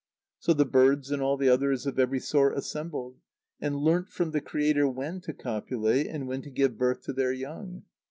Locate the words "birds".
0.65-1.11